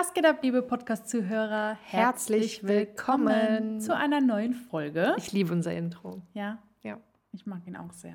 [0.00, 1.76] Was geht ab, liebe Podcast-Zuhörer?
[1.84, 3.82] Herzlich willkommen.
[3.82, 5.14] zu einer neuen Folge.
[5.18, 6.22] Ich liebe unser Intro.
[6.32, 6.96] Ja, Ja.
[7.32, 8.14] ich mag ihn auch sehr.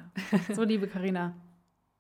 [0.52, 1.36] So, liebe Karina,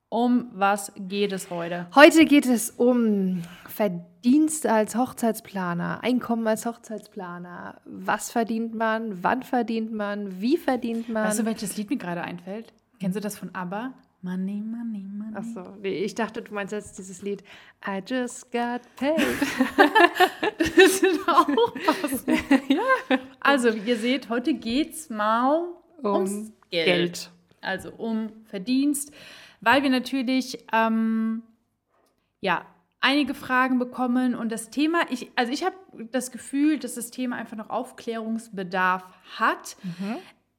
[0.09, 1.85] um was geht es heute?
[1.93, 7.79] Heute geht es um Verdienste als Hochzeitsplaner, Einkommen als Hochzeitsplaner.
[7.85, 9.23] Was verdient man?
[9.23, 10.41] Wann verdient man?
[10.41, 11.25] Wie verdient man?
[11.27, 12.73] Weißt du, welches Lied mir gerade einfällt?
[12.99, 13.93] Kennst du das von ABBA?
[14.25, 15.35] Money, money, money.
[15.35, 17.43] Achso, nee, ich dachte, du meinst jetzt dieses Lied
[17.87, 19.19] I just got paid.
[20.57, 20.69] Das
[21.03, 22.25] ist auch was.
[23.39, 25.67] Also, wie ihr seht, heute geht es mal
[26.03, 26.85] ums Geld.
[26.85, 27.31] Geld.
[27.61, 29.11] Also um Verdienst,
[29.61, 31.43] weil wir natürlich ähm,
[32.41, 32.65] ja
[33.01, 35.75] einige Fragen bekommen und das Thema, ich, also ich habe
[36.11, 39.03] das Gefühl, dass das Thema einfach noch Aufklärungsbedarf
[39.37, 39.77] hat,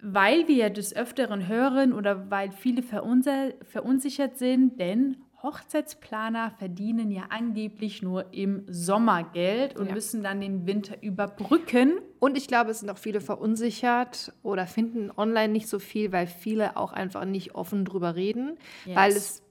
[0.02, 8.02] weil wir des Öfteren hören oder weil viele verunsichert sind, denn Hochzeitsplaner verdienen ja angeblich
[8.02, 9.94] nur im Sommer Geld und Ja.
[9.94, 11.98] müssen dann den Winter überbrücken.
[12.18, 16.26] Und ich glaube, es sind auch viele verunsichert oder finden online nicht so viel, weil
[16.26, 18.56] viele auch einfach nicht offen drüber reden.
[18.86, 18.96] Yes.
[18.96, 19.42] Weil es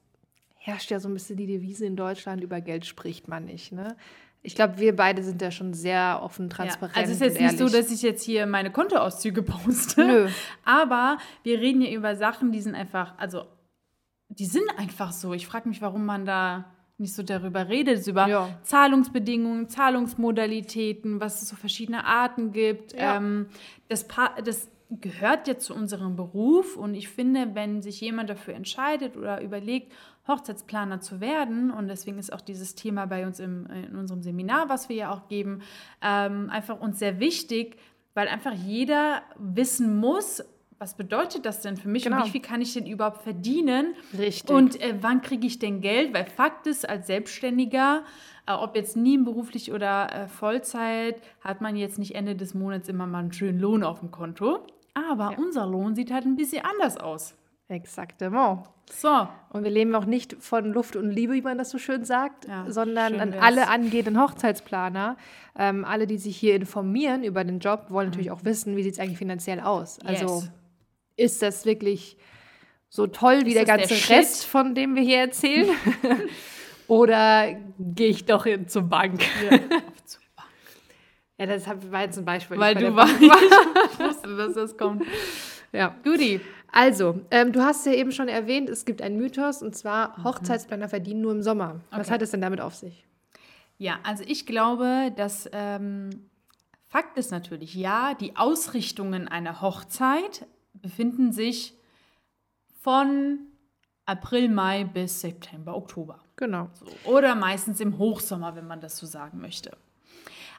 [0.55, 3.71] herrscht ja so ein bisschen die Devise in Deutschland, über Geld spricht man nicht.
[3.71, 3.95] Ne?
[4.45, 6.95] Ich glaube, wir beide sind ja schon sehr offen, transparent.
[6.95, 10.05] Ja, also es ist jetzt nicht so, dass ich jetzt hier meine Kontoauszüge poste.
[10.05, 10.29] Nö.
[10.63, 13.45] Aber wir reden hier über Sachen, die sind einfach, also
[14.29, 15.33] die sind einfach so.
[15.33, 16.65] Ich frage mich, warum man da
[16.97, 18.49] nicht so darüber redet, über Ja.
[18.63, 22.93] Zahlungsbedingungen, Zahlungsmodalitäten, was es so verschiedene Arten gibt.
[22.93, 23.17] Ja.
[23.17, 23.47] Ähm,
[23.89, 28.53] das, pa das gehört ja zu unserem Beruf und ich finde, wenn sich jemand dafür
[28.53, 29.91] entscheidet oder überlegt,
[30.27, 34.69] Hochzeitsplaner zu werden, und deswegen ist auch dieses Thema bei uns im, in unserem Seminar,
[34.69, 35.61] was wir ja auch geben,
[36.01, 37.77] ähm, einfach uns sehr wichtig,
[38.13, 40.43] weil einfach jeder wissen muss,
[40.77, 42.17] was bedeutet das denn für mich Genau.
[42.17, 43.95] und wie viel kann ich denn überhaupt verdienen?
[44.17, 44.49] Richtig.
[44.49, 46.13] Und äh, wann kriege ich denn Geld?
[46.13, 48.03] Weil Fakt ist, als Selbstständiger,
[48.45, 53.07] äh, ob jetzt nebenberuflich oder äh, Vollzeit, hat man jetzt nicht Ende des Monats immer
[53.07, 54.59] mal einen schönen Lohn auf dem Konto.
[54.95, 55.37] Aber Ja.
[55.37, 57.35] unser Lohn sieht halt ein bisschen anders aus.
[57.67, 58.59] Exaktement.
[58.91, 62.03] So, Und wir leben auch nicht von Luft und Liebe, wie man das so schön
[62.05, 65.17] sagt, Ja, sondern schön an alle angehenden Hochzeitsplaner,
[65.57, 68.93] ähm, alle, die sich hier informieren über den Job, wollen natürlich auch wissen, wie sieht
[68.93, 69.97] es eigentlich finanziell aus.
[70.05, 70.51] Also Yes.
[71.15, 72.17] ist das wirklich
[72.89, 74.17] so toll wie Ist der das der ganze Shit?
[74.17, 75.67] Rest, von dem wir hier erzählen?
[76.87, 79.21] Oder gehe ich doch hin zur Bank?
[79.43, 79.59] Ja,
[81.37, 82.57] das hab- war jetzt ein Beispiel.
[82.57, 85.03] weil du Bank ich wusste, dass das kommt.
[85.71, 85.95] Ja.
[86.03, 86.39] Guti.
[86.71, 90.89] Also, ähm, du hast ja eben schon erwähnt, es gibt einen Mythos und zwar Hochzeitsplaner
[90.89, 91.81] verdienen nur im Sommer.
[91.89, 92.01] Was Mhm.
[92.01, 92.11] Okay.
[92.11, 93.05] hat es denn damit auf sich?
[93.77, 96.29] Ja, also ich glaube, dass ähm,
[96.87, 101.73] Fakt ist natürlich, ja, die Ausrichtungen einer Hochzeit befinden sich
[102.81, 103.39] von
[104.05, 106.19] April, Mai bis September, Oktober.
[106.35, 106.69] Genau.
[106.73, 106.85] So.
[107.11, 109.75] Oder meistens im Hochsommer, wenn man das so sagen möchte.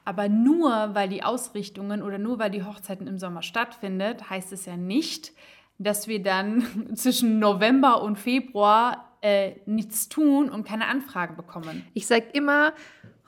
[0.07, 4.65] Aber nur weil die Ausrichtungen oder nur weil die Hochzeiten im Sommer stattfindet, heißt es
[4.65, 5.33] ja nicht,
[5.79, 6.63] dass wir dann
[6.95, 11.85] zwischen November und Februar äh, nichts tun und keine Anfragen bekommen.
[11.93, 12.73] Ich sage immer,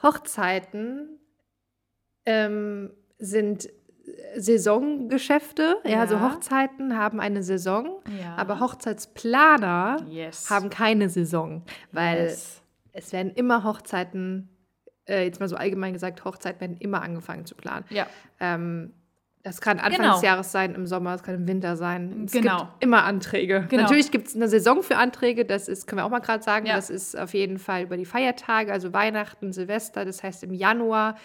[0.02, 1.18] Hochzeiten
[2.24, 3.68] ähm, sind
[4.36, 5.76] Saisongeschäfte.
[5.84, 6.00] Ja.
[6.00, 6.30] also Ja.
[6.32, 8.36] Hochzeiten haben eine Saison, Ja.
[8.36, 10.48] aber Hochzeitsplaner Yes.
[10.50, 11.62] haben keine Saison,
[11.92, 12.62] weil Yes.
[12.92, 14.48] es werden immer Hochzeiten,
[15.08, 17.84] äh, jetzt mal so allgemein gesagt, Hochzeiten werden immer angefangen zu planen.
[17.90, 18.06] Ja,
[18.40, 18.92] Ähm,
[19.44, 20.14] das kann Anfang Genau.
[20.14, 22.24] des Jahres sein, im Sommer, es kann im Winter sein.
[22.26, 22.58] Es Genau.
[22.58, 23.66] gibt immer Anträge.
[23.68, 23.82] Genau.
[23.84, 26.66] Natürlich gibt es eine Saison für Anträge, das ist, können wir auch mal gerade sagen,
[26.66, 26.74] Ja.
[26.76, 31.16] das ist auf jeden Fall über die Feiertage, also Weihnachten, Silvester, das heißt im Januar.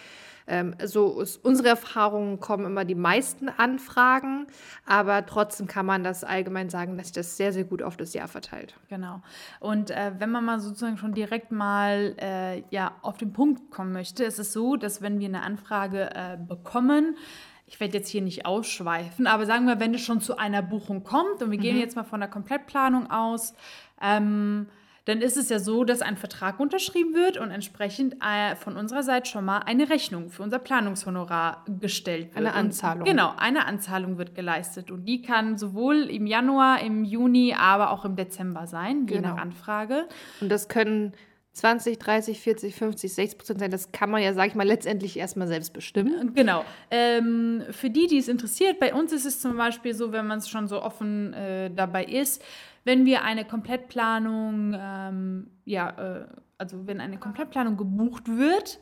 [0.46, 4.46] Ähm, so ist unsere Erfahrung kommen immer die meisten Anfragen,
[4.84, 8.12] aber trotzdem kann man das allgemein sagen, dass sich das sehr, sehr gut auf das
[8.12, 8.74] Jahr verteilt.
[8.88, 9.22] genau.
[9.60, 13.92] Und äh, wenn man mal sozusagen schon direkt mal äh, ja, auf den Punkt kommen
[13.92, 17.16] möchte, ist es so, dass wenn wir eine Anfrage äh, bekommen,
[17.66, 21.02] ich werde jetzt hier nicht ausschweifen, aber sagen wir, wenn es schon zu einer Buchung
[21.02, 23.54] kommt und wir gehen jetzt mal von der Komplettplanung aus,
[24.02, 24.68] ähm,
[25.06, 29.02] dann ist es ja so, dass ein Vertrag unterschrieben wird und entsprechend äh, von unserer
[29.02, 32.36] Seite schon mal eine Rechnung für unser Planungshonorar gestellt wird.
[32.38, 33.04] Eine Und- Anzahlung.
[33.04, 38.04] Genau, eine Anzahlung wird geleistet und die kann sowohl im Januar, im Juni, aber auch
[38.04, 39.34] im Dezember sein, je Genau.
[39.34, 40.06] nach Anfrage.
[40.40, 41.12] Und das können
[41.52, 43.70] 20, 30, 40, 50, 60 Prozent sein.
[43.70, 46.32] Das kann man ja, sag ich mal, letztendlich erstmal selbst bestimmen.
[46.34, 46.64] Genau.
[46.90, 50.38] Ähm, für die, die es interessiert, bei uns ist es zum Beispiel so, wenn man
[50.38, 52.42] es schon so offen äh, dabei ist,
[52.84, 56.26] wenn wir eine Komplettplanung, ähm, ja, äh,
[56.58, 58.78] also wenn eine Komplettplanung gebucht wird,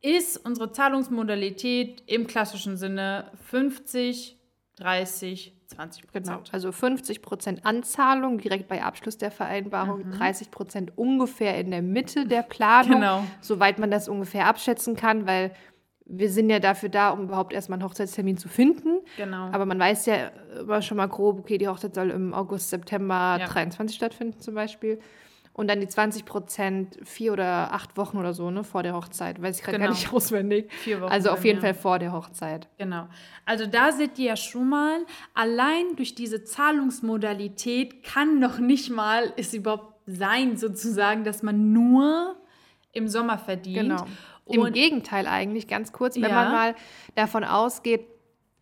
[0.00, 4.38] ist unsere Zahlungsmodalität im klassischen Sinne 50,
[4.76, 11.58] 30, 20% Genau, also 50 Prozent Anzahlung direkt bei Abschluss der Vereinbarung, 30 Prozent ungefähr
[11.58, 13.24] in der Mitte der Planung, Genau.
[13.40, 15.52] soweit man das ungefähr abschätzen kann, weil
[16.06, 18.98] wir sind ja dafür da, um überhaupt erstmal einen Hochzeitstermin zu finden.
[19.16, 19.46] Genau.
[19.52, 20.30] Aber man weiß ja
[20.60, 23.46] immer schon mal grob, okay, die Hochzeit soll im August, September Ja.
[23.46, 25.00] 23 stattfinden zum Beispiel.
[25.56, 29.40] Und dann die 20 Prozent vier oder acht Wochen oder so, ne, vor der Hochzeit.
[29.40, 29.90] Weiß ich gerade Genau.
[29.90, 30.70] gar nicht auswendig.
[30.72, 31.62] Vier Wochen Also auf jeden mir.
[31.62, 32.68] Fall vor der Hochzeit.
[32.76, 33.06] Genau.
[33.46, 34.98] Also da seht ihr ja schon mal,
[35.32, 42.36] allein durch diese Zahlungsmodalität kann noch nicht mal es überhaupt sein, sozusagen, dass man nur
[42.94, 43.76] im Sommer verdient.
[43.90, 44.06] Genau.
[44.46, 46.44] Im Und Gegenteil eigentlich, ganz kurz, wenn Ja.
[46.44, 46.74] man mal
[47.14, 48.06] davon ausgeht,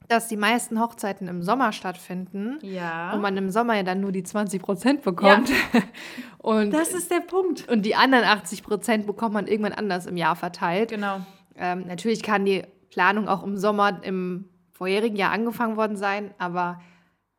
[0.08, 4.12] dass die meisten Hochzeiten im Sommer stattfinden ja, und man im Sommer ja dann nur
[4.12, 5.50] die 20 Prozent bekommt.
[6.38, 7.68] und, das ist der Punkt.
[7.68, 10.90] und die anderen 80 Prozent bekommt man irgendwann anders im Jahr verteilt.
[10.90, 11.20] Genau.
[11.56, 16.80] Ähm, natürlich kann die Planung auch im Sommer im vorherigen Jahr angefangen worden sein, aber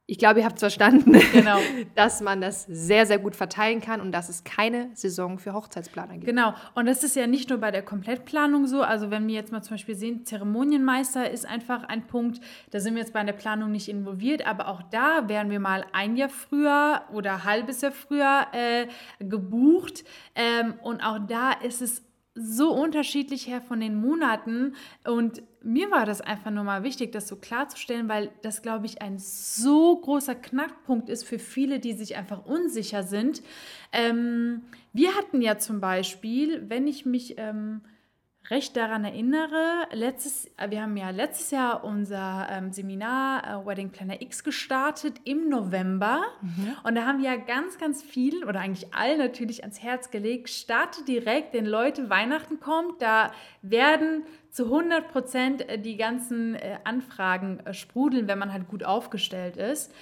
[0.06, 1.58] ich glaube, ihr habt es verstanden, Genau.
[1.96, 6.14] dass man das sehr, sehr gut verteilen kann und dass es keine Saison für Hochzeitsplaner
[6.16, 6.26] gibt.
[6.26, 6.54] Genau.
[6.76, 8.82] Und das ist ja nicht nur bei der Komplettplanung so.
[8.82, 12.42] Also wenn wir jetzt mal zum Beispiel sehen, Zeremonienmeister ist einfach ein Punkt,
[12.72, 15.86] da sind wir jetzt bei der Planung nicht involviert, aber auch da wären wir mal
[15.94, 18.88] ein Jahr früher oder ein halbes Jahr früher äh,
[19.24, 20.04] gebucht.
[20.36, 22.04] Ähm, und auch da ist es
[22.36, 24.76] so unterschiedlich her von den Monaten.
[25.04, 29.02] Und mir war das einfach nur mal wichtig, das so klarzustellen, weil das, glaube ich,
[29.02, 33.44] ein so großer Knackpunkt ist für viele, die sich einfach unsicher sind.
[33.92, 34.64] Ähm,
[34.94, 37.82] wir hatten ja zum Beispiel, wenn ich mich ähm,
[38.50, 43.90] recht daran erinnere, letztes, äh, wir haben ja letztes Jahr unser ähm, Seminar äh, Wedding
[43.90, 46.24] Planner X gestartet im November.
[46.84, 50.50] Und da haben wir ja ganz, ganz viel oder eigentlich allen natürlich ans Herz gelegt,
[50.50, 53.32] starte direkt, wenn Leute Weihnachten kommt, da
[53.62, 59.58] werden zu 100 Prozent die ganzen äh, Anfragen äh, sprudeln, wenn man halt gut aufgestellt
[59.58, 59.94] ist.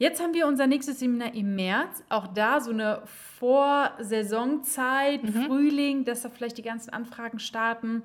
[0.00, 2.02] Jetzt haben wir unser nächstes Seminar im März.
[2.08, 3.02] Auch da so eine
[3.38, 8.02] Vorsaisonzeit, Frühling, dass da vielleicht die ganzen Anfragen starten.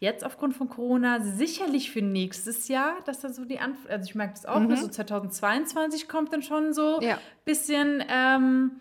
[0.00, 4.14] Jetzt aufgrund von Corona sicherlich für nächstes Jahr, dass da so die Anfragen, also ich
[4.16, 7.18] merke das auch, so 2022 kommt dann schon so ein Ja.
[7.44, 8.72] bisschen ähm,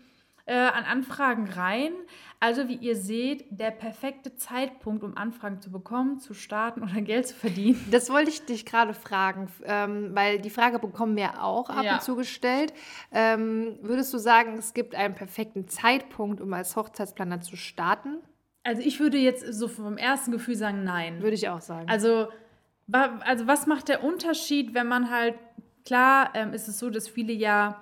[0.46, 1.92] äh, an Anfragen rein.
[2.40, 7.28] Also wie ihr seht, der perfekte Zeitpunkt, um Anfragen zu bekommen, zu starten oder Geld
[7.28, 7.84] zu verdienen.
[7.90, 11.96] Das wollte ich dich gerade fragen, ähm, weil die Frage bekommen wir auch ab Ja.
[11.96, 12.74] und zu gestellt.
[13.12, 18.18] Ähm, würdest du sagen, es gibt einen perfekten Zeitpunkt, um als Hochzeitsplaner zu starten?
[18.64, 21.22] Also ich würde jetzt so vom ersten Gefühl sagen, nein.
[21.22, 21.88] Würde ich auch sagen.
[21.90, 22.28] Also,
[22.92, 25.36] also was macht der Unterschied, wenn man halt,
[25.86, 27.82] klar ähm, ist es so, dass viele ja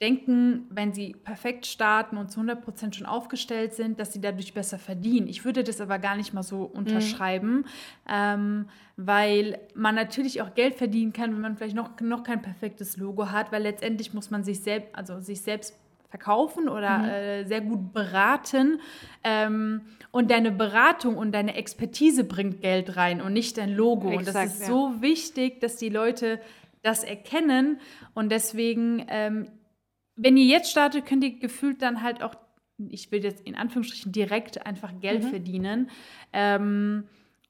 [0.00, 4.78] denken, wenn sie perfekt starten und zu 100% schon aufgestellt sind, dass sie dadurch besser
[4.78, 5.26] verdienen.
[5.26, 7.64] Ich würde das aber gar nicht mal so unterschreiben,
[8.08, 12.98] ähm, weil man natürlich auch Geld verdienen kann, wenn man vielleicht noch, noch kein perfektes
[12.98, 15.74] Logo hat, weil letztendlich muss man sich selbst, also sich selbst
[16.08, 18.80] verkaufen oder äh, sehr gut beraten.
[19.24, 24.08] Ähm, und deine Beratung und deine Expertise bringt Geld rein und nicht dein Logo.
[24.08, 24.66] und das Exakt, ist ja.
[24.66, 26.40] so wichtig, dass die Leute
[26.82, 27.80] das erkennen.
[28.14, 29.48] Und deswegen, ähm,
[30.16, 32.34] wenn ihr jetzt startet, könnt ihr gefühlt dann halt auch,
[32.88, 35.28] ich will jetzt in Anführungsstrichen direkt einfach Geld Mhm.
[35.28, 35.90] verdienen.
[36.32, 37.04] Ähm,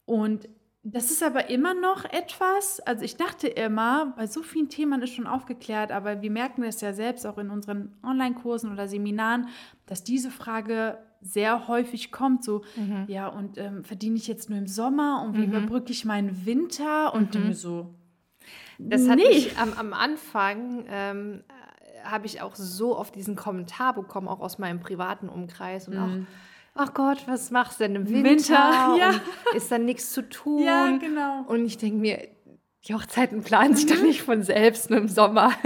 [0.05, 0.49] und
[0.89, 5.15] das ist aber immer noch etwas, also ich dachte immer, bei so vielen Themen ist
[5.15, 9.49] schon aufgeklärt, aber wir merken das ja selbst auch in unseren Online-Kursen oder Seminaren,
[9.87, 13.05] dass diese Frage sehr häufig kommt, so, Mhm.
[13.09, 17.13] ja, und ähm, verdiene ich jetzt nur im Sommer und wie überbrücke ich meinen Winter?
[17.15, 17.53] Und Mhm.
[17.53, 17.93] so,
[18.79, 19.27] Das hat nee.
[19.27, 21.76] mich am, am Anfang, ähm, äh,
[22.11, 26.09] habe ich auch so oft diesen Kommentar bekommen, auch aus meinem privaten Umkreis und auch,
[26.75, 28.31] ach Gott, was machst du denn im Winter?
[28.31, 29.21] Winter, ja.
[29.55, 30.63] Ist dann nichts zu tun?
[30.63, 31.45] Ja, genau.
[31.47, 32.29] Und ich denke mir,
[32.87, 35.53] die Hochzeiten planen sich doch nicht von selbst nur im Sommer.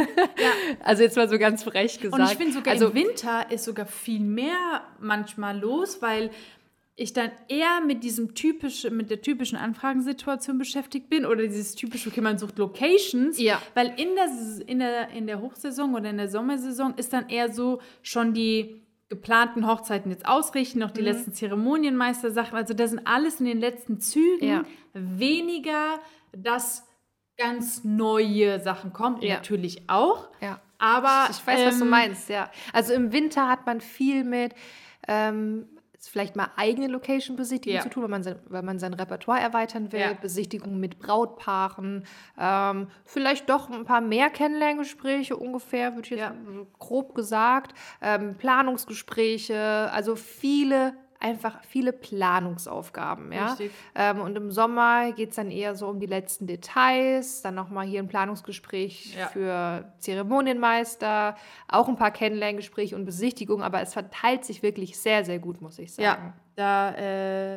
[0.82, 2.20] Also jetzt mal so ganz frech gesagt.
[2.20, 6.30] Und ich finde sogar also, im Winter ist sogar viel mehr manchmal los, weil
[7.02, 12.11] ich dann eher mit diesem typischen, mit der typischen Anfragensituation beschäftigt bin oder dieses typische,
[12.11, 13.61] okay, man sucht Locations, Ja.
[13.75, 14.28] weil in der,
[14.69, 18.83] in, der, in der Hochsaison oder in der Sommersaison ist dann eher so schon die
[19.09, 20.95] geplanten Hochzeiten jetzt ausrichten, noch Mhm.
[20.95, 24.64] die letzten Zeremonienmeister-Sachen, also das sind alles in den letzten Zügen, Ja.
[24.92, 25.99] weniger,
[26.33, 26.87] dass
[27.38, 29.37] ganz neue Sachen kommen, Ja.
[29.37, 30.61] natürlich auch, ja.
[30.78, 32.50] aber Ich weiß, was du ähm, meinst, ja.
[32.75, 34.54] Also im Winter hat man viel mit
[35.09, 35.66] ähm,
[36.09, 37.83] vielleicht mal eigene Location-Besichtigung Ja.
[37.83, 40.12] zu tun, weil man, sein, weil man sein Repertoire erweitern will, Ja.
[40.14, 42.04] Besichtigungen mit Brautpaaren,
[42.38, 46.35] ähm, vielleicht doch ein paar mehr Kennenlerngespräche ungefähr, würde ich jetzt Ja.
[46.78, 53.32] grob gesagt, ähm, Planungsgespräche, also viele einfach viele Planungsaufgaben.
[53.32, 53.56] Ja?
[53.94, 57.86] Ähm, und im Sommer geht es dann eher so um die letzten Details, dann nochmal
[57.86, 59.26] hier ein Planungsgespräch Ja.
[59.28, 61.36] für Zeremonienmeister,
[61.68, 65.78] auch ein paar Kennenlerngespräche und Besichtigungen, aber es verteilt sich wirklich sehr, sehr gut, muss
[65.78, 66.04] ich sagen.
[66.04, 66.94] Ja, da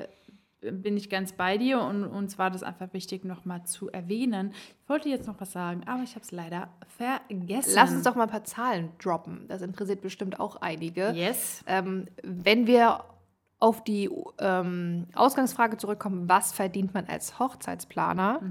[0.02, 0.08] äh,
[0.62, 4.54] bin ich ganz bei dir und uns war das einfach wichtig, nochmal zu erwähnen.
[4.84, 7.74] Ich wollte jetzt noch was sagen, aber ich habe es leider vergessen.
[7.76, 9.46] Lass uns doch mal ein paar Zahlen droppen.
[9.50, 11.12] Das interessiert bestimmt auch einige.
[11.12, 11.64] Yes.
[11.68, 13.04] Ähm, wenn wir
[13.64, 18.42] auf die ähm, Ausgangsfrage zurückkommen, was verdient man als Hochzeitsplaner?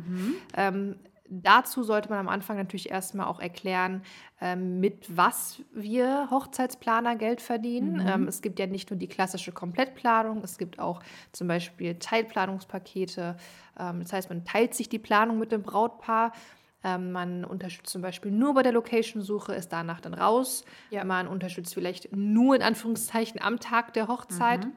[0.57, 0.97] Ähm,
[1.29, 4.01] dazu sollte man am Anfang natürlich erstmal auch erklären,
[4.41, 8.03] ähm, mit was wir Hochzeitsplaner Geld verdienen.
[8.09, 11.03] Ähm, es gibt ja nicht nur die klassische Komplettplanung, es gibt auch
[11.33, 13.37] zum Beispiel Teilplanungspakete.
[13.79, 16.33] Ähm, das heißt, man teilt sich die Planung mit dem Brautpaar.
[16.85, 20.65] Ähm, man unterstützt zum Beispiel nur bei der Location-Suche, ist danach dann raus.
[20.89, 21.05] Ja.
[21.05, 24.65] Man unterstützt vielleicht nur in Anführungszeichen am Tag der Hochzeit.
[24.65, 24.73] Ähm,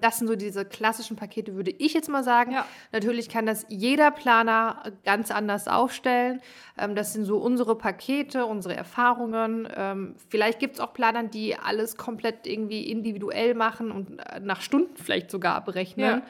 [0.00, 2.52] das sind so diese klassischen Pakete, würde ich jetzt mal sagen.
[2.52, 2.66] Ja.
[2.92, 6.40] Natürlich kann das jeder Planer ganz anders aufstellen.
[6.76, 9.68] Ähm, das sind so unsere Pakete, unsere Erfahrungen.
[9.74, 14.60] Ähm, vielleicht gibt es auch Planer, die alles komplett irgendwie individuell machen und äh, nach
[14.60, 16.06] Stunden vielleicht sogar abrechnen.
[16.18, 16.22] Ja.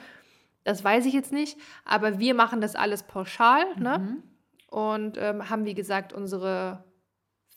[0.64, 1.58] Das weiß ich jetzt nicht.
[1.84, 3.64] Aber wir machen das alles pauschal.
[3.76, 4.18] Ne?
[4.68, 6.84] Und ähm, haben, wie gesagt, unsere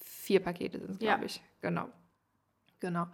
[0.01, 1.11] vier Pakete sind es, Ja.
[1.13, 1.41] glaube ich.
[1.61, 1.89] Genau.
[2.79, 3.07] Genau.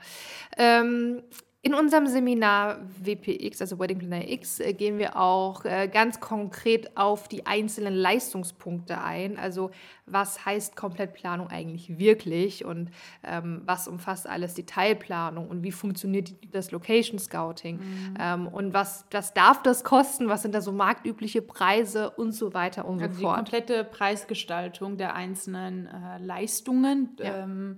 [0.57, 1.23] Ähm,
[1.61, 6.95] in unserem Seminar WPX, also Wedding Planner X, äh, gehen wir auch äh, ganz konkret
[6.95, 9.37] auf die einzelnen Leistungspunkte ein.
[9.37, 9.71] Also
[10.05, 12.91] was heißt Komplettplanung eigentlich wirklich und
[13.23, 17.81] ähm, was umfasst alles die Teilplanung und wie funktioniert die, das Location Scouting
[18.17, 22.53] ähm, und was, was darf das kosten, was sind da so marktübliche Preise und so
[22.53, 23.35] weiter und Also so die fort.
[23.35, 27.17] komplette Preisgestaltung der einzelnen äh, Leistungen.
[27.19, 27.43] Ja.
[27.43, 27.77] Ähm,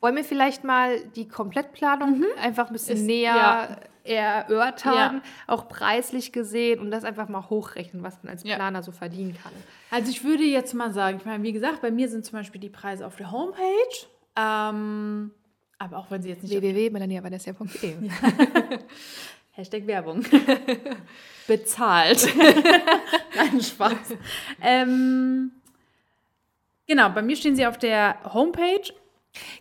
[0.00, 3.76] Wollen wir vielleicht mal die Komplettplanung einfach ein bisschen Ist- näher ja.
[4.42, 5.22] erörtern, Ja.
[5.46, 8.56] auch preislich gesehen und das einfach mal hochrechnen, was man als Ja.
[8.56, 9.52] Planer so verdienen kann.
[9.90, 12.60] Also ich würde jetzt mal sagen, ich meine, wie gesagt, bei mir sind zum Beispiel
[12.60, 13.60] die Preise auf der Homepage.
[14.36, 15.32] Ähm,
[15.78, 17.94] aber auch wenn sie jetzt nicht www.melaniavanessia.de
[19.52, 20.24] Hashtag Werbung.
[21.46, 22.26] Bezahlt.
[23.34, 24.14] Nein, Spaß.
[24.62, 25.50] ähm,
[26.86, 28.92] genau, bei mir stehen sie auf der Homepage.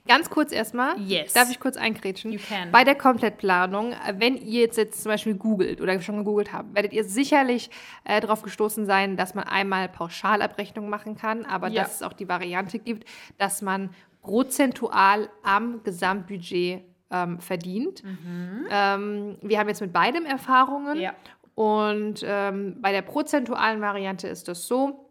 [0.07, 1.33] Ganz kurz erstmal, Yes.
[1.33, 2.31] darf ich kurz einkrätschen?
[2.31, 2.71] You can.
[2.71, 6.91] Bei der Komplettplanung, wenn ihr jetzt, jetzt zum Beispiel googelt oder schon gegoogelt habt, werdet
[6.93, 7.69] ihr sicherlich
[8.03, 11.83] äh, darauf gestoßen sein, dass man einmal Pauschalabrechnung machen kann, aber Ja.
[11.83, 13.07] dass es auch die Variante gibt,
[13.37, 18.03] dass man prozentual am Gesamtbudget ähm, verdient.
[18.69, 20.99] Ähm, wir haben jetzt mit beidem Erfahrungen.
[20.99, 21.13] Ja.
[21.55, 25.08] Und ähm, bei der prozentualen Variante ist das so,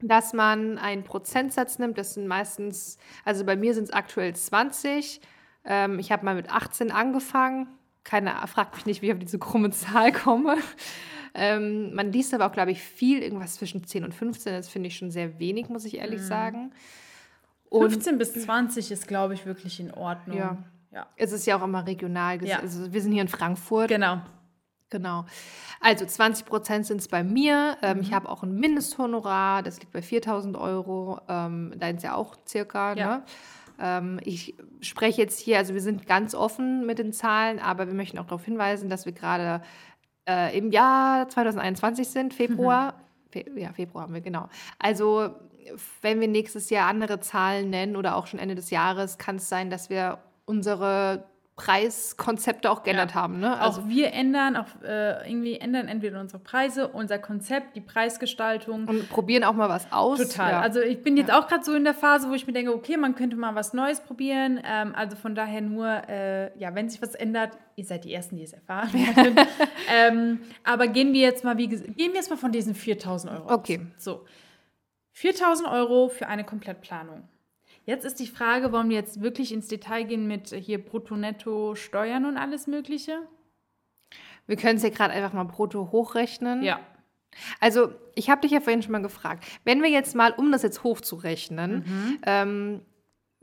[0.00, 1.98] dass man einen Prozentsatz nimmt.
[1.98, 5.20] Das sind meistens, also bei mir sind es aktuell 20.
[5.64, 7.68] Ähm, ich habe mal mit 18 angefangen.
[8.04, 10.56] Keine, fragt mich nicht, wie ich auf diese krumme Zahl komme.
[11.34, 14.52] Ähm, man liest aber auch, glaube ich, viel, irgendwas zwischen 10 und 15.
[14.54, 16.72] Das finde ich schon sehr wenig, muss ich ehrlich sagen.
[17.68, 20.38] Und 15 bis 20 ist, glaube ich, wirklich in Ordnung.
[20.38, 20.56] Ja.
[20.92, 21.06] ja.
[21.16, 22.42] es ist ja auch immer regional.
[22.44, 22.60] Ja.
[22.60, 23.88] Also wir sind hier in Frankfurt.
[23.88, 24.22] Genau.
[24.90, 25.24] Genau.
[25.80, 27.76] Also 20 Prozent sind es bei mir.
[27.82, 28.02] Ähm, Mhm.
[28.02, 31.20] Ich habe auch ein Mindesthonorar, das liegt bei 4000 Euro.
[31.28, 32.94] Ähm, Deins ja auch circa.
[32.94, 33.16] Ja.
[33.16, 33.22] Ne?
[33.78, 37.94] Ähm, ich spreche jetzt hier, also wir sind ganz offen mit den Zahlen, aber wir
[37.94, 39.62] möchten auch darauf hinweisen, dass wir gerade
[40.28, 42.94] äh, im Jahr 2021 sind, Februar.
[43.30, 44.48] Fe ja, Februar haben wir, genau.
[44.78, 45.30] Also
[46.00, 49.48] wenn wir nächstes Jahr andere Zahlen nennen oder auch schon Ende des Jahres, kann es
[49.48, 51.24] sein, dass wir unsere
[51.56, 53.14] Preiskonzepte auch geändert Ja.
[53.22, 53.40] haben.
[53.40, 53.58] Ne?
[53.58, 58.86] Also auch wir ändern, auch, äh, irgendwie ändern entweder unsere Preise, unser Konzept, die Preisgestaltung.
[58.86, 60.18] Und probieren auch mal was aus.
[60.18, 60.52] Total.
[60.52, 60.60] Ja.
[60.60, 62.98] Also ich bin jetzt auch gerade so in der Phase, wo ich mir denke, okay,
[62.98, 64.60] man könnte mal was Neues probieren.
[64.64, 68.36] Ähm, also von daher nur, äh, ja, wenn sich was ändert, ihr seid die Ersten,
[68.36, 69.36] die es erfahren werden.
[69.90, 73.52] ähm, aber gehen wir jetzt mal, wie gehen wir jetzt mal von diesen 4.000 Euro
[73.54, 73.80] Okay.
[73.96, 74.04] aus.
[74.04, 74.24] So,
[75.16, 77.26] 4.000 Euro für eine Komplettplanung.
[77.86, 81.74] Jetzt ist die Frage, wollen wir jetzt wirklich ins Detail gehen mit hier Brutto, Netto,
[81.74, 83.20] Steuern und alles Mögliche?
[84.48, 86.62] wir können es ja gerade einfach mal brutto hochrechnen.
[86.62, 86.78] Ja.
[87.58, 90.62] Also, ich habe dich ja vorhin schon mal gefragt, wenn wir jetzt mal, um das
[90.62, 92.18] jetzt hochzurechnen, Mhm.
[92.24, 92.80] ähm,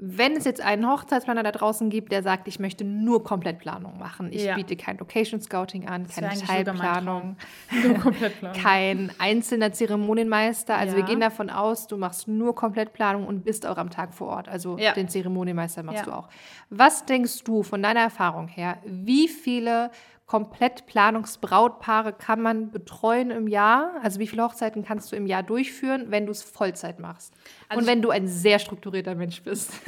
[0.05, 4.33] wenn es jetzt einen Hochzeitsplaner da draußen gibt, der sagt, ich möchte nur Komplettplanung machen,
[4.33, 4.55] ich Ja.
[4.55, 7.37] biete kein Location Scouting an, keine Teilplanung,
[7.71, 8.61] Nur Komplettplanung.
[8.61, 10.75] kein einzelner Zeremonienmeister.
[10.75, 11.05] Also wir Ja.
[11.05, 14.49] gehen davon aus, du machst nur Komplettplanung und bist auch am Tag vor Ort.
[14.49, 14.91] Also Ja.
[14.91, 16.27] den Zeremonienmeister machst du auch.
[16.69, 19.89] Was denkst du von deiner Erfahrung her, wie viele
[20.25, 23.93] Komplettplanungsbrautpaare kann man betreuen im Jahr?
[24.01, 27.33] Also wie viele Hochzeiten kannst du im Jahr durchführen, wenn du es Vollzeit machst?
[27.69, 29.71] Also und wenn du ein sehr strukturierter Mensch bist.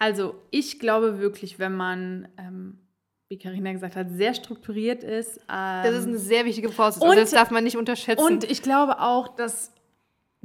[0.00, 2.80] Also ich glaube wirklich, wenn man ähm,
[3.28, 5.38] wie Karina gesagt hat, sehr strukturiert ist.
[5.46, 7.08] Das ist Ähm, eine sehr wichtige Voraussetzung.
[7.10, 8.20] Und und- das darf man nicht unterschätzen.
[8.22, 9.72] und ich glaube auch, dass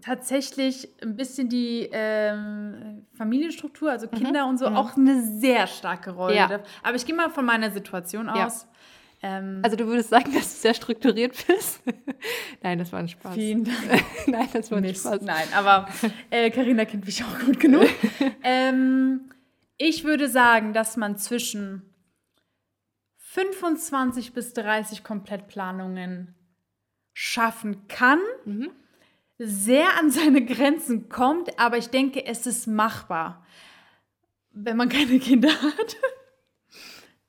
[0.02, 6.34] tatsächlich ein bisschen die ähm, Familienstruktur, also Kinder und so, auch eine sehr starke Rolle.
[6.34, 6.52] Mhm.
[6.52, 6.60] Ja.
[6.84, 8.52] Aber ich gehe mal von meiner Situation Ja.
[9.22, 11.82] Ähm, also du würdest sagen, dass du sehr strukturiert bist?
[12.62, 13.34] Nein, das war ein Spaß.
[13.36, 13.78] vielen Dank.
[14.28, 15.02] Nein, das war Mist.
[15.06, 15.22] Spaß.
[15.22, 15.88] Nein, aber
[16.30, 17.88] äh, Carina kennt mich auch gut genug.
[18.44, 19.30] ähm,
[19.78, 21.84] ich würde sagen, dass man zwischen
[23.18, 26.36] 25 bis 30 Komplettplanungen
[27.14, 28.72] schaffen kann, Mhm.
[29.38, 33.46] sehr an seine Grenzen kommt, aber ich denke, es ist machbar,
[34.52, 35.96] wenn man keine Kinder hat.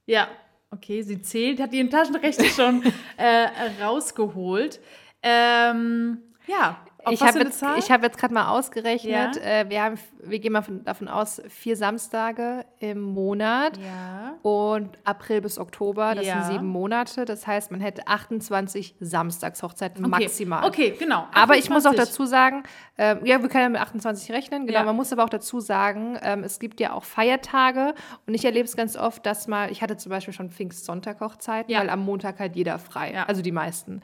[0.06, 0.28] ja,
[0.70, 2.82] okay, sie zählt, hat ihren Taschenrechner schon
[3.16, 3.48] äh,
[3.82, 4.80] rausgeholt.
[5.22, 9.42] Ähm, ja, auf Ich habe jetzt, ich hab jetzt gerade mal ausgerechnet, Ja.
[9.42, 14.34] äh, wir, haben, wir gehen mal von, davon aus, vier Samstage im Monat ja.
[14.42, 16.42] und April bis Oktober, das Ja.
[16.42, 17.24] sind sieben Monate.
[17.24, 20.24] Das heißt, man hätte 28 Samstagshochzeiten Okay.
[20.24, 20.64] maximal.
[20.66, 21.26] Okay, genau.
[21.34, 22.08] Aber ich muss auch 28.
[22.10, 22.62] dazu sagen,
[22.98, 24.84] ähm, ja, wir können ja mit 28 rechnen, genau.
[24.84, 27.94] Man muss aber auch dazu sagen, ähm, es gibt ja auch Feiertage
[28.26, 31.80] und ich erlebe es ganz oft, dass mal, ich hatte zum Beispiel schon Pfingstsonntag-Hochzeiten, Ja.
[31.80, 34.02] weil am Montag halt jeder frei, also die meisten.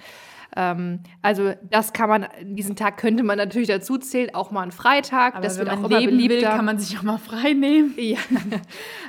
[0.54, 4.72] Ähm, also das kann man, diesen Tag könnte man natürlich dazu zählen, auch mal ein
[4.72, 6.50] Freitag, Aber das wird auch immer leben will, beliebter.
[6.56, 7.94] kann man sich auch mal frei nehmen.
[7.98, 8.18] Ja,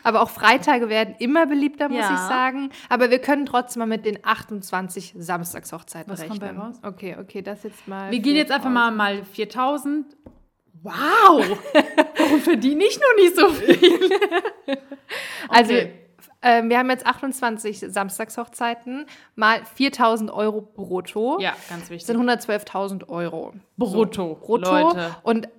[0.03, 2.13] aber auch Freitage werden immer beliebter, muss Ja.
[2.13, 2.69] ich sagen.
[2.89, 6.57] Aber wir können trotzdem mal mit den 28 Samstagshochzeiten Was kommt rechnen.
[6.57, 6.79] bei raus?
[6.83, 8.11] Okay, okay, das jetzt mal.
[8.11, 8.65] Wir gehen jetzt 4000.
[8.65, 10.05] einfach mal mal 4000.
[10.83, 10.93] Wow!
[12.17, 14.09] Warum verdiene ich noch nicht so viel?
[15.49, 15.93] Also, Okay.
[16.41, 21.39] Ähm, wir haben jetzt 28 Samstagshochzeiten mal 4000 Euro brutto.
[21.39, 22.05] Ja, ganz Das wichtig.
[22.07, 23.53] sind 112.000 Euro.
[23.77, 24.71] Brutto, brutto.
[24.71, 25.15] Leute.
[25.23, 25.49] Und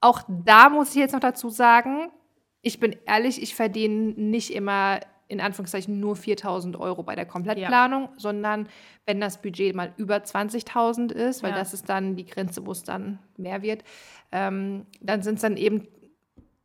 [0.00, 2.10] auch da muss ich jetzt noch dazu sagen,
[2.62, 8.10] ich bin ehrlich, ich verdiene nicht immer in Anführungszeichen nur 4.000 Euro bei der Komplettplanung,
[8.18, 8.68] sondern
[9.06, 11.56] wenn das Budget mal über 20.000 ist, weil Ja.
[11.58, 13.84] das ist dann die Grenze, wo es dann mehr wird,
[14.32, 15.88] ähm, dann sind es dann eben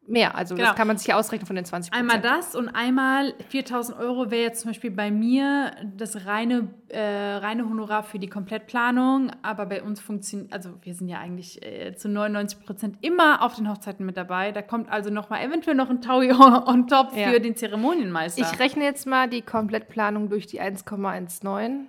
[0.10, 0.36] mehr.
[0.36, 0.68] Also Genau.
[0.70, 4.32] das kann man sich ja ausrechnen von den 20% Einmal das und einmal 4000 Euro
[4.32, 9.32] wäre jetzt zum Beispiel bei mir das reine, äh, reine Honorar für die Komplettplanung.
[9.42, 13.56] Aber bei uns funktioniert, also wir sind ja eigentlich äh, zu 99 Prozent immer auf
[13.56, 14.52] den Hochzeiten mit dabei.
[14.52, 16.32] Da kommt also noch mal eventuell noch ein Taui
[16.66, 17.30] on top Ja.
[17.30, 18.42] für den Zeremonienmeister.
[18.42, 21.86] Ich rechne jetzt mal die Komplettplanung durch die 1,19.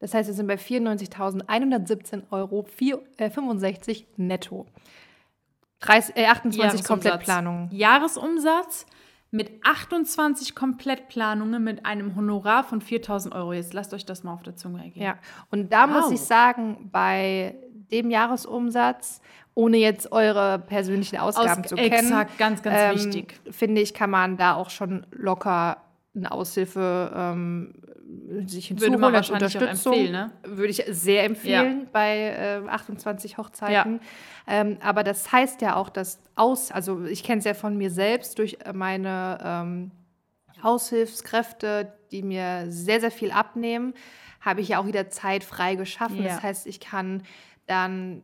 [0.00, 2.66] Das heißt, wir sind bei 94.117 Euro
[3.16, 4.66] äh, 65 netto.
[5.84, 6.86] 30, äh, 28 Jahresumsatz.
[6.88, 7.68] Komplettplanungen.
[7.72, 8.86] Jahresumsatz
[9.30, 13.52] mit 28 Komplettplanungen mit einem Honorar von 4000 Euro.
[13.52, 15.02] Jetzt lasst euch das mal auf der Zunge ergehen.
[15.02, 15.16] Ja,
[15.50, 16.12] und da muss Wow.
[16.12, 17.56] ich sagen, bei
[17.90, 19.20] dem Jahresumsatz,
[19.54, 23.40] ohne jetzt eure persönlichen Ausgaben Aus- zu kennen, exakt, ganz, ganz ähm, wichtig.
[23.50, 25.78] finde ich, kann man da auch schon locker
[26.16, 27.74] eine Aushilfe ähm,
[28.46, 29.92] sich Würde hinzuholen man als wahrscheinlich auch Unterstützung.
[29.92, 30.30] empfehlen, ne?
[30.44, 34.00] Würde ich sehr empfehlen bei äh, 28 Hochzeiten.
[34.46, 37.90] Ähm, aber das heißt ja auch, dass aus, also ich kenne es ja von mir
[37.90, 39.90] selbst durch meine ähm,
[40.62, 43.94] Aushilfskräfte, die mir sehr, sehr viel abnehmen,
[44.40, 46.22] habe ich ja auch wieder Zeit frei geschaffen.
[46.22, 46.34] Ja.
[46.34, 47.22] Das heißt, ich kann
[47.66, 48.22] dann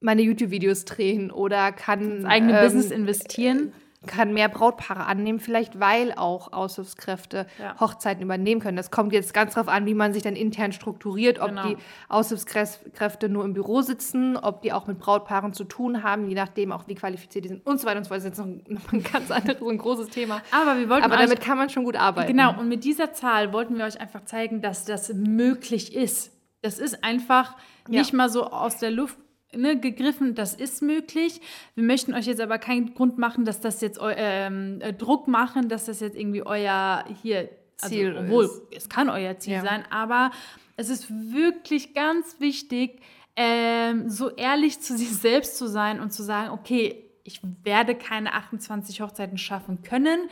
[0.00, 3.72] meine YouTube-Videos drehen oder kann Das eigene ähm, Business investieren.
[4.06, 7.78] Kann mehr Brautpaare annehmen, vielleicht weil auch Aushilfskräfte Ja.
[7.80, 8.76] Hochzeiten übernehmen können.
[8.76, 11.68] Das kommt jetzt ganz drauf an, wie man sich dann intern strukturiert, ob Genau.
[11.68, 11.76] die
[12.08, 16.72] Aushilfskräfte nur im Büro sitzen, ob die auch mit Brautpaaren zu tun haben, je nachdem
[16.72, 18.18] auch wie qualifiziert die sind und so weiter und so fort.
[18.18, 20.40] Das ist jetzt noch ein, ganz anderes, ein großes Thema.
[20.50, 22.28] Aber wir wollten Aber damit kann man schon gut arbeiten.
[22.28, 26.32] Genau, und mit dieser Zahl wollten wir euch einfach zeigen, dass das möglich ist.
[26.62, 27.56] Das ist einfach
[27.88, 28.00] Ja.
[28.00, 29.18] nicht mal so aus der Luft
[29.54, 31.40] ne, gegriffen, das ist möglich.
[31.74, 35.68] Wir möchten euch jetzt aber keinen Grund machen, dass das jetzt ähm, äh, Druck machen,
[35.68, 38.62] dass das jetzt irgendwie euer hier Ziel also, obwohl ist.
[38.76, 39.62] es kann euer Ziel Ja.
[39.62, 40.30] sein, aber
[40.76, 43.00] es ist wirklich ganz wichtig,
[43.36, 48.34] ähm, so ehrlich zu sich selbst zu sein und zu sagen, okay, ich werde keine
[48.34, 50.28] 28 Hochzeiten schaffen können,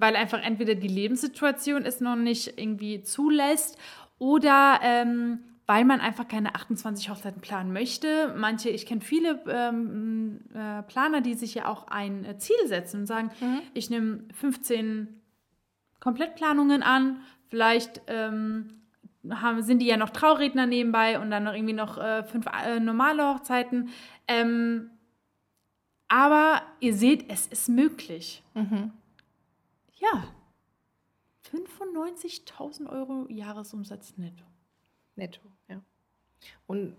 [0.00, 3.78] weil einfach entweder die Lebenssituation es noch nicht irgendwie zulässt
[4.18, 5.38] oder ähm,
[5.72, 8.34] weil man einfach keine 28 Hochzeiten planen möchte.
[8.36, 13.00] Manche, ich kenne viele ähm, äh, Planer, die sich ja auch ein äh, Ziel setzen
[13.00, 13.30] und sagen,
[13.72, 15.08] ich nehme 15
[15.98, 18.82] Komplettplanungen an, vielleicht ähm,
[19.30, 22.78] haben, sind die ja noch Trauredner nebenbei und dann noch irgendwie noch äh, fünf äh,
[22.78, 23.88] normale Hochzeiten.
[24.28, 24.90] Ähm,
[26.08, 28.42] aber ihr seht, es ist möglich.
[30.00, 30.24] Ja.
[31.50, 34.51] 95.000 Euro Jahresumsatz netto.
[35.16, 35.80] Netto, ja.
[36.66, 36.96] Und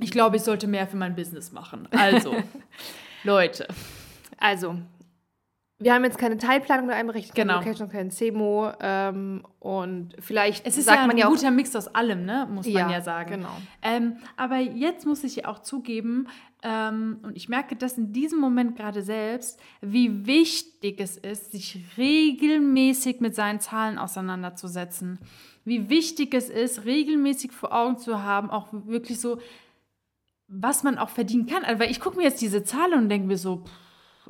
[0.00, 1.88] Ich glaube, ich sollte mehr für mein Business machen.
[1.92, 2.34] Also,
[3.24, 3.66] Leute.
[4.38, 4.76] also,
[5.80, 7.60] wir haben jetzt keine Teilplanung mit einberechnet, keine Genau.
[7.60, 11.50] Location, kein CEMO ähm, und vielleicht Es ist sagt ja man ein ja auch, guter
[11.52, 12.48] Mix aus allem, ne?
[12.50, 13.30] muss man ja sagen.
[13.30, 13.56] genau.
[13.82, 16.26] Ähm, aber jetzt muss ich ja auch zugeben,
[16.64, 21.78] ähm, und ich merke das in diesem Moment gerade selbst, wie wichtig es ist, sich
[21.96, 25.20] regelmäßig mit seinen Zahlen auseinanderzusetzen.
[25.64, 29.38] Wie wichtig es ist, regelmäßig vor Augen zu haben, auch wirklich so,
[30.48, 31.62] was man auch verdienen kann.
[31.62, 33.70] Also, weil ich gucke mir jetzt diese Zahlen und denke mir so, pff,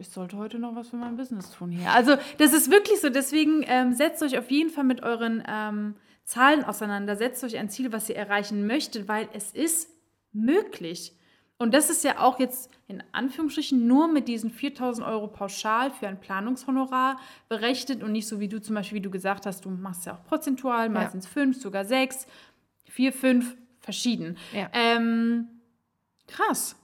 [0.01, 1.91] ich sollte heute noch was für mein Business tun hier.
[1.93, 3.09] Also das ist wirklich so.
[3.11, 7.17] Deswegen ähm, setzt euch auf jeden Fall mit euren ähm, Zahlen auseinander.
[7.17, 9.91] Setzt euch ein Ziel, was ihr erreichen möchtet, weil es ist
[10.33, 11.15] möglich.
[11.59, 16.07] Und das ist ja auch jetzt in Anführungsstrichen nur mit diesen 4000 Euro pauschal für
[16.07, 19.71] ein Planungshonorar berechnet und nicht so wie du zum Beispiel, wie du gesagt hast, du
[19.71, 22.27] machst ja auch prozentual, meistens fünf, sogar sechs,
[22.85, 24.37] vier, fünf, verschieden.
[24.53, 24.71] Ja.
[24.73, 25.49] Ähm,
[26.27, 26.77] krass.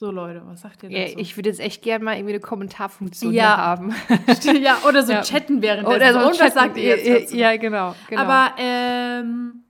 [0.00, 1.18] So Leute, was sagt ihr Ja, dazu?
[1.18, 3.58] ich würde jetzt echt gerne mal irgendwie eine Kommentarfunktion Ja.
[3.58, 3.94] haben.
[4.62, 5.20] ja, oder so Ja.
[5.20, 6.52] chatten während Oder so Und was chatten.
[6.54, 7.36] sagt ihr jetzt dazu?
[7.36, 7.94] Ja, genau.
[8.08, 8.22] genau.
[8.22, 9.62] Aber ähm,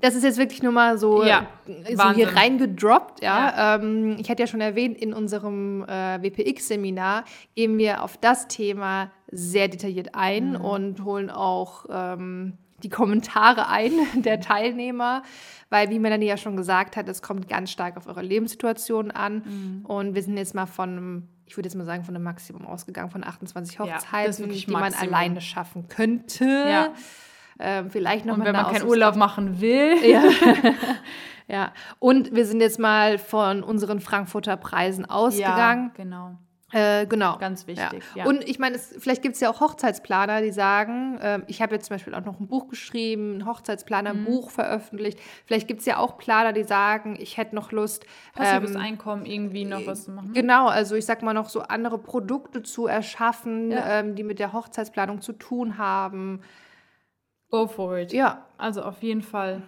[0.00, 2.28] Das ist jetzt wirklich nur mal so, Ja, so Wahnsinn.
[2.28, 3.24] hier reingedroppt.
[3.24, 3.74] Ja.
[3.74, 7.24] Ähm, ich hatte ja schon erwähnt, in unserem äh, WPX-Seminar
[7.56, 10.60] gehen wir auf das Thema sehr detailliert ein Mhm.
[10.60, 15.22] und holen auch ähm, die Kommentare ein der Teilnehmer,
[15.68, 19.42] weil, wie Melanie ja schon gesagt hat, es kommt ganz stark auf eure Lebenssituation an.
[19.44, 19.86] Mhm.
[19.86, 23.10] Und wir sind jetzt mal von ich würde jetzt mal sagen, von einem Maximum ausgegangen,
[23.10, 26.44] von 28 Ja, das ist Hochzeiten, wirklich die man alleine schaffen könnte.
[26.44, 26.92] Ja.
[27.58, 29.96] Ähm, vielleicht noch und mit wenn man keinen Urlaub machen will.
[30.10, 30.24] ja.
[31.46, 31.72] ja.
[32.00, 35.92] Und wir sind jetzt mal von unseren Frankfurter Preisen ausgegangen.
[35.96, 36.38] Ja, genau.
[36.76, 37.38] Äh, genau.
[37.38, 38.26] Ganz wichtig, ja.
[38.26, 41.86] Und ich meine, vielleicht gibt es ja auch Hochzeitsplaner, die sagen, ähm, ich habe jetzt
[41.86, 45.18] zum Beispiel auch noch ein Buch geschrieben, ein Hochzeitsplaner-Buch veröffentlicht.
[45.46, 49.24] Vielleicht gibt es ja auch Planer, die sagen, ich hätte noch Lust, Passives ähm, Einkommen
[49.24, 50.34] irgendwie noch was zu machen.
[50.34, 54.00] Genau, also ich sag mal noch so andere Produkte zu erschaffen, Ja.
[54.00, 56.42] ähm, die mit der Hochzeitsplanung zu tun haben.
[57.50, 58.12] Go for it.
[58.12, 59.62] Ja, Also auf jeden Fall.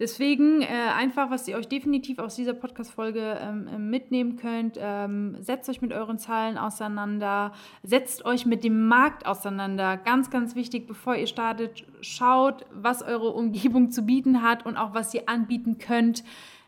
[0.00, 5.36] Deswegen äh, einfach, was ihr euch definitiv aus dieser Podcast-Folge ähm, äh, mitnehmen könnt, ähm,
[5.40, 7.52] setzt euch mit euren Zahlen auseinander,
[7.84, 9.96] setzt euch mit dem Markt auseinander.
[9.96, 14.94] Ganz, ganz wichtig, bevor ihr startet, schaut, was eure Umgebung zu bieten hat und auch
[14.94, 16.24] was ihr anbieten könnt.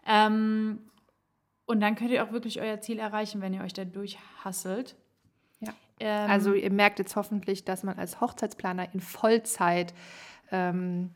[0.07, 0.79] Ähm,
[1.65, 4.95] und dann könnt ihr auch wirklich euer Ziel erreichen, wenn ihr euch da durchhasselt.
[5.59, 5.73] Ja.
[5.99, 9.95] Ähm, Also ihr merkt jetzt hoffentlich, dass man als Hochzeitsplaner in Vollzeit
[10.53, 11.11] ähm,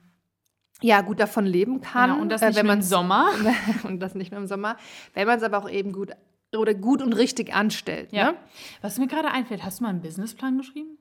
[0.82, 2.10] ja gut davon leben kann.
[2.10, 3.30] genau, und das äh, nicht wenn nur im Sommer.
[3.84, 4.76] und das nicht nur im Sommer,
[5.14, 6.10] wenn man es aber auch eben gut
[6.56, 8.12] oder gut und richtig anstellt.
[8.12, 8.32] Ja.
[8.32, 8.38] Ne?
[8.82, 10.98] Was mir gerade einfällt, hast du mal einen Businessplan geschrieben?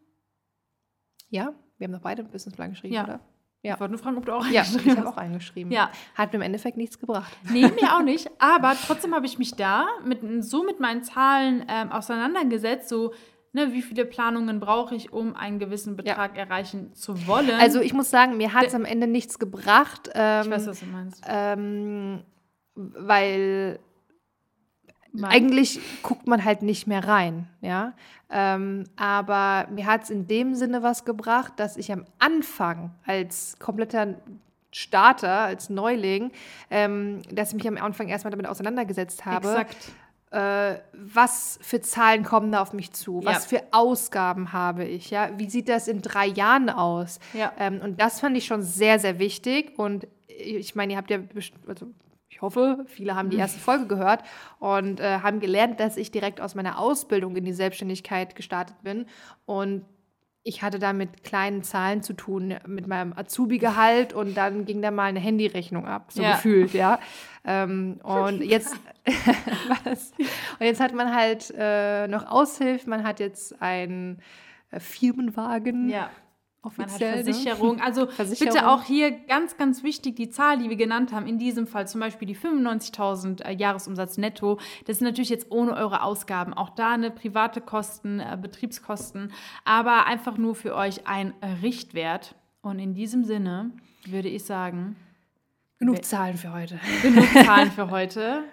[1.30, 3.04] ja, wir haben doch beide einen Businessplan geschrieben, Ja.
[3.04, 3.20] oder?
[3.62, 3.74] Ja.
[3.74, 5.14] Ich wollte nur fragen, ob du auch Ja, einen ich geschrieben habe hast.
[5.14, 5.72] auch eingeschrieben.
[5.72, 7.32] Ja, Hat mir im Endeffekt nichts gebracht.
[7.52, 8.30] nee, mir auch nicht.
[8.40, 13.14] Aber trotzdem habe ich mich da mit, so mit meinen Zahlen ähm, auseinandergesetzt, so,
[13.54, 17.52] ne, wie viele Planungen brauche ich, um einen gewissen Betrag erreichen zu wollen.
[17.60, 20.10] Also ich muss sagen, mir hat es am Ende nichts gebracht.
[20.14, 21.24] Ähm, ich weiß, was du meinst.
[21.28, 22.24] ähm,
[22.76, 23.80] weil
[25.12, 27.94] Mein- eigentlich guckt man halt nicht mehr rein, ja.
[28.30, 33.58] Ähm, aber mir hat es in dem Sinne was gebracht, dass ich am Anfang als
[33.60, 34.16] kompletter
[34.72, 36.32] Starter, als Neuling,
[36.70, 39.92] ähm, dass ich mich am Anfang erstmal damit auseinandergesetzt habe, Exakt.
[40.32, 43.32] Äh, was für Zahlen kommen da auf mich zu, Ja.
[43.32, 47.20] was für Ausgaben habe ich, ja, wie sieht das in drei Jahren aus?
[47.34, 47.52] Ja.
[47.58, 49.78] Ähm, und das fand ich schon sehr, sehr wichtig.
[49.78, 51.20] Und ich meine, ihr habt ja,
[51.68, 51.88] also
[52.30, 54.24] ich hoffe, viele haben die erste Folge gehört
[54.60, 59.08] und äh, haben gelernt, dass ich direkt aus meiner Ausbildung in die Selbstständigkeit gestartet bin.
[59.46, 59.84] Und
[60.44, 64.90] ich hatte da mit kleinen Zahlen zu tun, mit meinem Azubi-Gehalt und dann ging da
[64.92, 66.32] mal eine Handyrechnung ab, so Ja.
[66.34, 67.00] gefühlt, ja.
[67.46, 68.76] Ähm, und jetzt
[69.84, 70.12] was?
[70.60, 74.22] Und jetzt hat man halt äh, noch Aushilfe, man hat jetzt einen
[74.72, 75.90] äh, Firmenwagen.
[75.90, 76.10] Ja.
[76.62, 77.24] Man hat Offiziell, ne?
[77.24, 77.82] Versicherung.
[77.82, 78.54] Also Versicherung.
[78.54, 81.88] bitte auch hier ganz, ganz wichtig, die Zahl, die wir genannt haben, in diesem Fall
[81.88, 86.54] zum Beispiel die 95.000 äh, Jahresumsatz netto, das ist natürlich jetzt ohne eure Ausgaben.
[86.54, 89.32] Auch da eine private Kosten, äh, Betriebskosten,
[89.64, 92.36] aber einfach nur für euch ein äh, Richtwert.
[92.62, 93.72] Und in diesem Sinne
[94.06, 94.98] würde ich sagen,
[95.80, 96.78] Genug Zahlen für heute.
[97.02, 98.44] genug Zahlen für heute.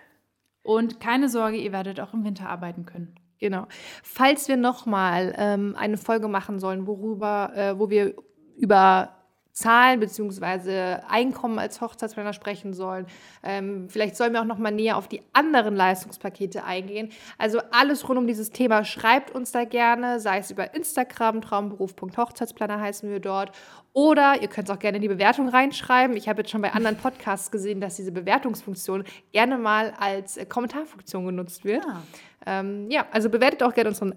[0.62, 3.16] Und keine Sorge, ihr werdet auch im Winter arbeiten können.
[3.38, 3.66] Genau.
[4.03, 8.14] Falls wir nochmal ähm, eine Folge machen sollen, worüber, äh, wo wir
[8.57, 9.15] über
[9.57, 10.99] Zahlen bzw.
[11.09, 13.07] Einkommen als Hochzeitsplaner sprechen sollen.
[13.42, 17.09] Ähm, vielleicht sollen wir auch noch mal näher auf die anderen Leistungspakete eingehen.
[17.38, 22.79] Also alles rund um dieses Thema schreibt uns da gerne, sei es über Instagram, traumberuf.hochzeitsplaner
[22.79, 23.51] heißen wir dort.
[23.95, 26.19] Oder ihr könnt es auch gerne in die Bewertung reinschreiben.
[26.19, 30.45] Ich habe jetzt schon bei anderen Podcasts gesehen, dass diese Bewertungsfunktion gerne mal als äh,
[30.45, 31.83] Kommentarfunktion genutzt wird.
[31.83, 32.03] Ja.
[32.45, 34.16] Ähm, ja, also bewertet auch gerne unseren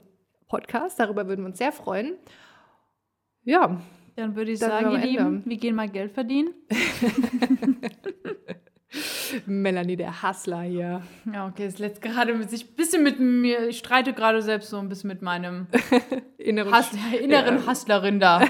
[0.49, 0.99] Podcast.
[0.99, 2.17] Darüber würden wir uns sehr freuen.
[3.45, 3.79] Ja.
[4.19, 4.97] Dann würde ich Dann sagen, ihr.
[4.99, 6.49] Lieben, wir gehen mal Geld verdienen.
[9.45, 11.01] Melanie, der Hustler hier.
[11.31, 14.69] Ja, okay, es lässt gerade mit sich ein bisschen mit mir, ich streite gerade selbst
[14.71, 15.67] so ein bisschen mit meinem
[16.37, 16.89] Innere Hus
[17.21, 18.41] inneren Hustlerin da.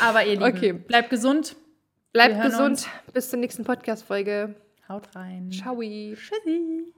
[0.00, 0.72] Aber ihr Lieben, Okay.
[0.72, 1.54] bleibt gesund.
[2.12, 2.88] Bleibt gesund.
[3.12, 4.56] Bis zur nächsten Podcast-Folge.
[4.88, 5.50] Haut rein.
[5.52, 5.80] Ciao.
[5.80, 6.94] Tschüssi.